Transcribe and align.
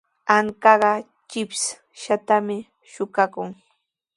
Ankaqa 0.35 0.91
chipshatami 1.29 2.57
suqakun. 2.91 3.49